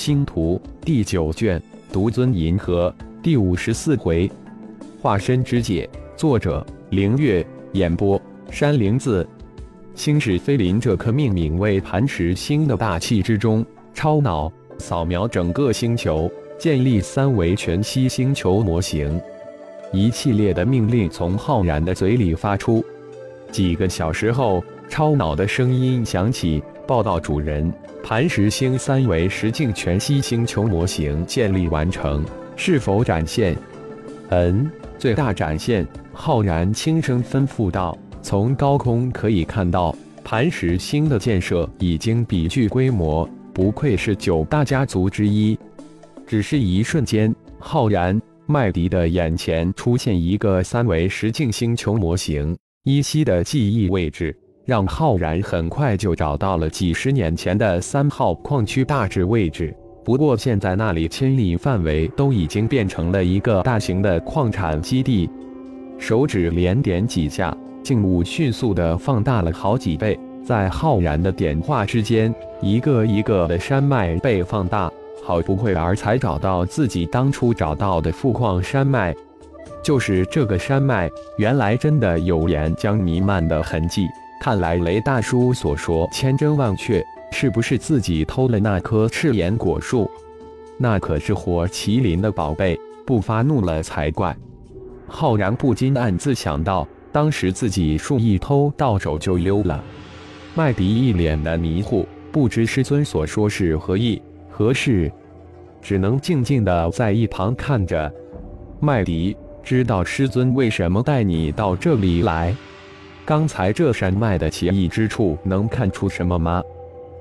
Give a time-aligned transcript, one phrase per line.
[0.00, 2.90] 星图第九卷，独尊银河
[3.22, 4.30] 第五十四回，
[4.98, 5.86] 化身之解。
[6.16, 8.18] 作者：凌月，演播：
[8.50, 9.28] 山灵子。
[9.94, 19.20] 星矢飞临这颗命名为磐石星的大气之中，超脑扫描整个星球，建立三维全息星球模型。
[19.92, 22.82] 一系列的命令从浩然的嘴里发出。
[23.52, 27.72] 几个小时后，超脑的声音响起：“报道主人，
[28.02, 32.24] 磐石星三维实境全息星球模型建立完成，
[32.56, 33.56] 是否展现
[34.30, 37.96] ？”“嗯，最大展现。”浩然轻声吩咐道。
[38.20, 45.56] 从高空可以看到，磐石星的建设已经比具规模，不愧是九大家族之一。
[46.26, 54.36] 只是一瞬间，浩然、麦迪的眼前出现一个三维实境星球模型，依稀的记忆位置
[54.70, 59.74] 让浩然很快就找到了几十年前的三号矿区大致位置。
[60.04, 65.28] 不过现在那里千里范围都已经变成了一个大型的矿产基地。
[65.98, 67.52] 手指连点几下。
[67.82, 74.88] 静物迅速的放大了好几倍，在浩然的点化之间，一个一个的山脉被放大。
[75.24, 79.12] 好不会儿才找到自己当初找到的富矿山脉，
[79.82, 84.06] 就是这个山脉，原来真的有岩浆弥漫的痕迹。
[84.40, 90.10] 看来雷大叔所说千真万确，是不是自己偷了那棵赤岩果树？
[90.78, 94.34] 那可是火麒麟的宝贝，不发怒了才怪。
[95.06, 96.88] 浩然不禁暗自想到。
[97.12, 99.82] 当时自己树一偷到手就溜了，
[100.54, 105.10] 麦迪一脸的迷糊，不知师尊所说是何意何事，
[105.82, 108.10] 只能静静的在一旁看着。
[108.78, 112.54] 麦迪知道师尊为什么带你到这里来？
[113.24, 116.62] 刚才这山脉的奇异之处能看出什么吗？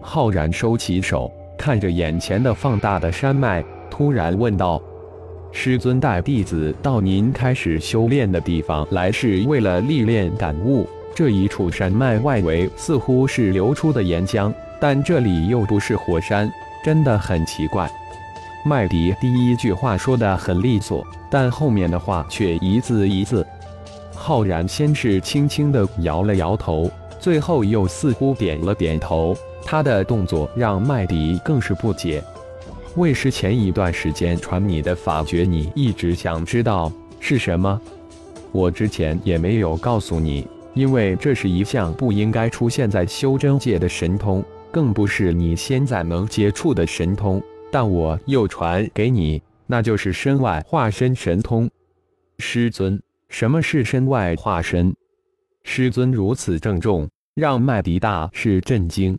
[0.00, 4.80] 浩然收起手，看着眼前的放大的山脉，突然问道。
[5.52, 10.88] 师尊带弟子到您开始修炼的地方来，是为了历练感悟。
[11.14, 16.50] 这一处山脉外围似乎是流出的岩浆，但这里又不是火山，
[16.84, 17.90] 真的很奇怪。
[18.64, 23.44] 麦迪第一句话说的很利索，但后面的话却一字一字。
[24.22, 29.34] 浩然先是轻轻的摇了摇头，最后又似乎点了点头。
[29.64, 32.22] 他的动作让麦迪更是不解。
[32.96, 37.80] 为师前一段时间传你的法诀，你一直想知道是什么？
[38.52, 47.42] 我之前也没有告诉你，因为这是一项不应该出现在修真界的神通，更不是你现在能接触的神通。
[47.72, 51.70] 但我又传给你，那就是身外化身神通。
[52.38, 53.00] 师尊，
[53.30, 54.94] 什么是身外化身？
[55.62, 59.18] 师尊如此郑重，让麦迪大是震惊。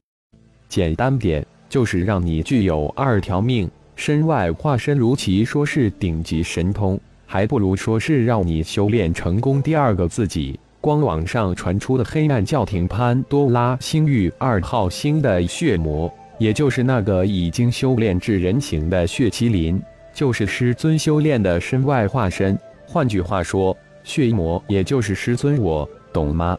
[0.70, 1.44] 简单点。
[1.70, 10.60] 就是让你具有二条命，身外化身，如其说是顶级神通，还不如说是让你修炼成功第二个自己。
[10.82, 19.82] 光网上传出的黑暗教廷潘多拉星域二号星的血魔，也就是那个已经修炼至人形的血麒麟，
[20.14, 22.60] 就是师尊修炼的身外化身。
[22.86, 26.58] 换句话说，血魔也就是师尊，我懂吗？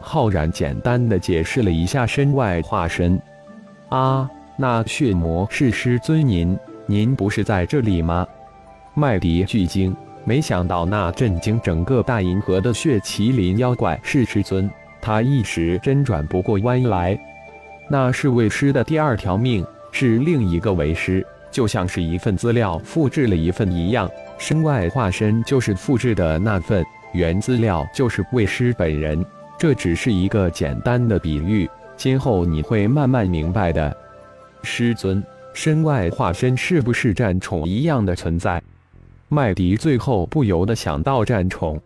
[0.00, 3.20] 浩然简单的解释了一下身外化身。
[3.88, 4.30] 啊。
[4.58, 8.26] 那血魔是师尊您，您不是在这里吗？
[8.94, 9.94] 麦迪巨惊，
[10.24, 17.18] 没想到那震惊整个大银河的血麒麟妖怪是师尊，他一时真转不过弯来。
[17.90, 19.62] 那是为师的第二条命，
[19.92, 29.24] 是另一个为师，就像是一份资料复制了一份一样，身外化身就是复制的那份，原资料就是为师本人。
[29.58, 33.96] 这只是一个简单的比喻，今后你会慢慢明白的。
[34.62, 35.22] 师尊，
[35.54, 38.62] 身外化身是不是战宠一样的存在？
[39.28, 41.80] 麦迪最后不由得想到战宠。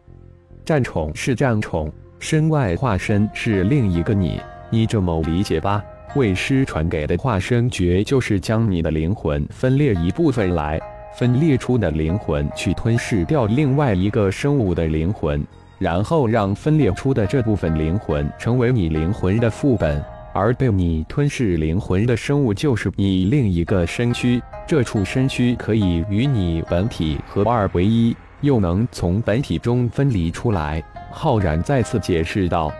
[0.64, 4.40] 战宠是战宠，身外化身是另一个你。
[4.68, 5.82] 你这么理解吧。
[6.16, 10.80] 为师传给的化身诀，就是将你的灵魂分裂一部分来，
[11.14, 15.44] 分裂出的灵魂去吞噬掉另外一个生物的灵魂，
[15.78, 20.02] 然后让分裂出的这部分灵魂成为你灵魂的副本。
[20.32, 30.80] 而被你吞噬灵魂的生物就是你另一个身躯，这处身躯可以与你本体合二为一，又能从本体中分离出来。
[31.10, 32.72] 浩然再次解释道：“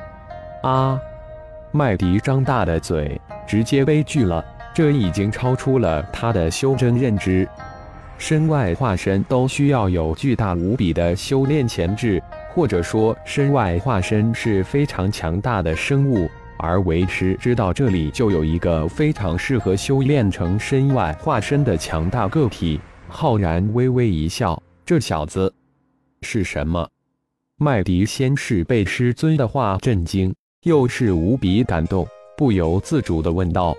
[0.63, 0.97] 啊！”
[1.73, 4.45] 麦迪张大的嘴，直接悲剧了。
[4.73, 7.49] 这已经超出了他的修真认知。
[8.21, 16.29] 身外化身都需要有巨大无比的修炼潜质，或者说，身外化身是非常强大的生物。
[16.59, 22.79] 而为师知道这里就有一个非常适合修炼成身外化身的强大个体。
[23.09, 25.53] 浩然微微一笑：“这小子
[26.21, 26.87] 是什么？”
[27.57, 30.33] 麦迪先是被师尊的话震惊，
[30.65, 32.07] 又是无比感动，
[32.37, 33.75] 不由自主地问道：“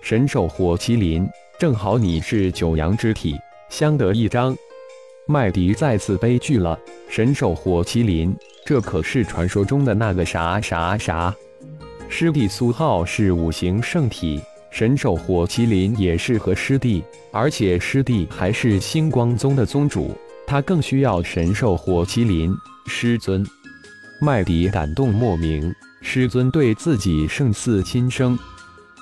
[0.00, 1.28] 神兽火麒麟，
[1.58, 3.36] 正好你是九阳之体，
[3.68, 4.56] 相得益彰。”
[5.26, 6.78] 麦迪再次悲剧了。
[7.08, 11.34] 神兽火麒麟，这可是传说中的那个啥啥啥。
[12.08, 14.40] 师弟苏浩是五行圣体，
[14.70, 17.02] 神兽火麒麟也是和师弟，
[17.32, 22.54] 而且师弟还是星光宗的宗主，他更需要神兽火麒麟。
[22.86, 23.46] 师尊，
[24.20, 25.74] 麦迪感动莫名。
[26.02, 28.38] 师尊对自己胜似亲生。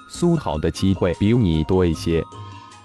[0.09, 2.23] 苏浩的机会比你多一些。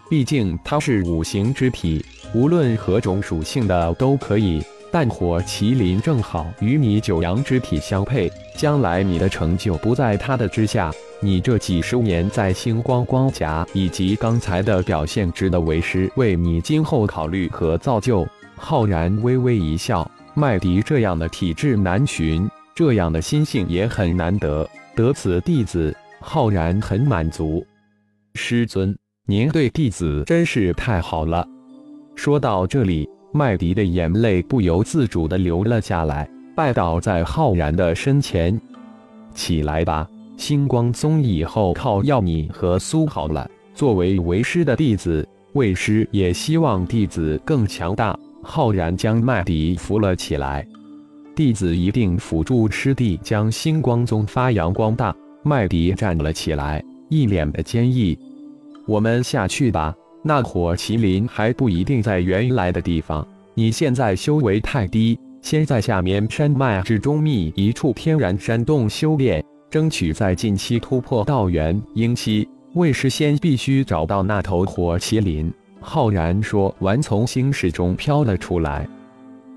[0.09, 4.63] 毕竟他是五行之体，无论何种属性的都可以。
[4.89, 10.93] 但火麒麟正好与你九阳之体相配，将来你的成就不在他的之下。
[11.19, 18.25] 你这几十年在星光光甲以及刚才的表现，值得为师为你今后考虑和造就。
[18.55, 27.65] 浩然微微一笑，麦迪这样的体质难寻，这样的心性也很难得，得此弟子，浩然很满足。
[28.35, 28.97] 师尊。
[29.29, 31.45] 您对弟子真是太好了。
[32.15, 36.25] 说到这里，麦迪的眼泪不由自主地流了下来，
[36.55, 38.57] 拜倒在浩然的身前。
[39.33, 40.07] 起来吧，
[40.37, 43.45] 星光宗以后靠要你和苏好了。
[43.75, 48.17] 作为为师的弟子，为师也希望弟子更强大。
[48.41, 50.65] 浩然将麦迪扶了起来，
[51.35, 55.13] 弟子一定辅助师弟将星光宗发扬光大。
[55.43, 58.17] 麦迪站了起来，一脸的坚毅。
[58.87, 59.93] 我们下去吧，
[60.23, 63.27] 那火麒麟还不一定在原来的地方。
[63.53, 72.47] 你现在修为太低，先在下面山脉之中觅一处天然山洞修炼，争取在近期突破道元婴期。
[72.75, 75.51] 为师先必须找到那头火麒麟。
[75.81, 78.87] 浩然说完，从星矢中飘了出来。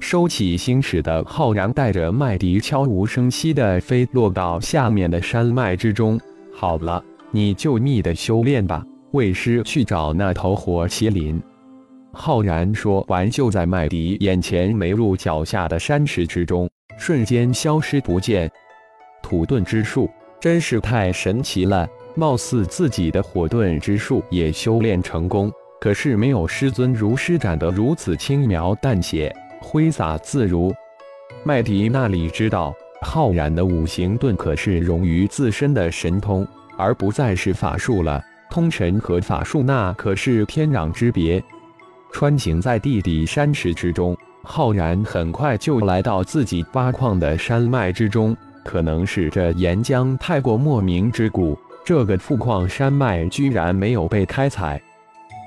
[0.01, 6.19] 收起星矢的浩然带着麦迪悄无声息地飞落到下面的山脉之中。
[6.53, 8.85] 好了，你就密的修炼吧。
[9.13, 11.43] 为师去找那头火麒麟。
[12.13, 16.69] 浩然说完，就在麦迪眼前没入脚下的山石之中，
[16.99, 18.51] 瞬间消失不见。
[19.23, 20.11] 土遁之术
[20.41, 30.75] 真是太神奇了，貌似自己的火遁之术也修炼成功，可是没有师尊如施展得如此轻描淡写、挥洒自如。
[31.45, 36.47] 麦迪那里知道，浩然的五行遁可是融于自身的神通，
[36.77, 38.21] 而不再是法术了。
[38.51, 41.43] 通神和法术那可是天壤之别。
[42.13, 48.37] 穿行在地底山石之中，浩然很快就来到自己挖矿的山脉之中。
[48.65, 54.81] 可能是这岩浆太过莫名之故，这个富矿山脉居然没有被开采。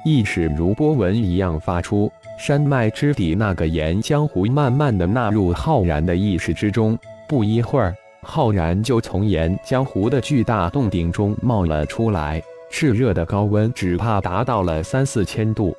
[0.06, 6.98] 意识如波纹一样发出，山脉之底那个岩浆湖慢慢的纳入浩然的意识之中。
[7.28, 12.42] 不一会儿，浩然就从岩浆湖的巨大洞顶中冒了出来。
[12.74, 15.78] 炽热的高温只怕达到了三四千度。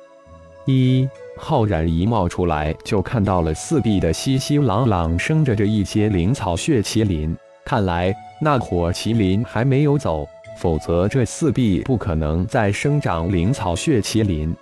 [0.63, 7.35] 一浩然一冒出来，就看到了四壁的熙熙攘攘生着着一些灵草血麒麟。
[7.65, 10.25] 看来那火麒麟还没有走，
[10.57, 14.55] 否则这四壁不可能再生长灵草血麒麟。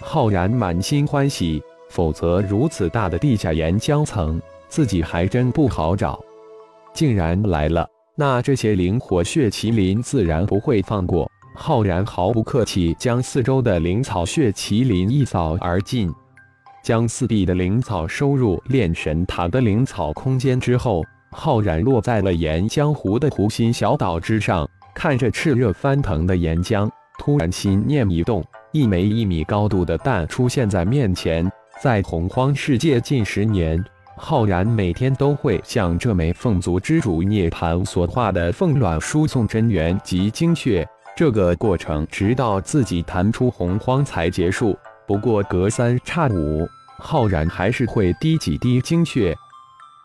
[0.00, 6.18] 浩然满心欢喜，否则如此大的地下岩浆层，自己还真不好找。
[6.92, 11.29] 竟然来了，那这些灵火血麒麟自然不会放过。
[11.62, 16.10] 浩然毫不客气，将四周的灵草血麒麟一扫而尽，
[16.82, 26.88] 将四壁的灵草收入炼神塔的灵草空间之后，浩然落在了岩浆湖的湖心小岛之上，看着炽热翻腾的岩浆，
[27.18, 31.46] 突然心念一动，一枚一米高度的蛋出现在面前。
[31.82, 33.84] 在洪荒世界近十年，
[34.16, 40.88] 浩然每天都会向这枚凤族之主涅槃所化的凤卵输送真元及精血。
[41.20, 44.74] 这个过程直到自己弹出洪荒才结束。
[45.06, 46.66] 不过隔三差五，
[46.98, 49.36] 浩然还是会滴几滴精血。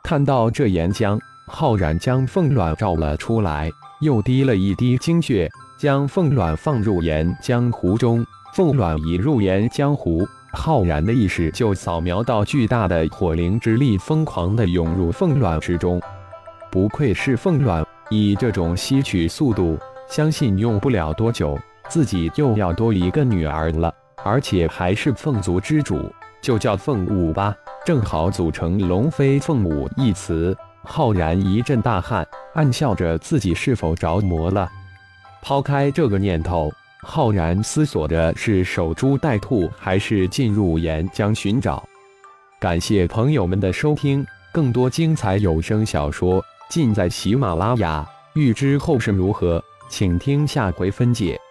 [0.03, 1.17] 看到这岩浆，
[1.47, 8.21] 浩然将凤卵照了出来，又滴了一滴精血，将凤卵放入岩浆湖中。
[8.53, 16.01] 凤卵一入岩浆湖，浩然的意识就扫描到巨大的火灵之力疯狂地涌入凤卵之中。
[16.69, 19.79] 不愧是凤卵，以这种吸取速度。
[20.07, 21.57] 相信用不了多久，
[21.89, 23.93] 自己又要多一个女儿了，
[24.23, 30.55] 而且还是凤族之主，就叫凤舞吧，正好组成“龙飞凤舞”一词。
[30.83, 34.69] 浩然一阵大汗，暗笑着自己是否着魔了。
[35.41, 36.71] 抛开这个念头，
[37.01, 41.83] 浩然思索着是守株待兔，还是进入岩浆寻找。
[42.59, 48.07] 感谢朋友们的收听，更多精彩有声小说尽在喜马拉雅。
[48.35, 51.44] 欲知后事如何，请听下回分解。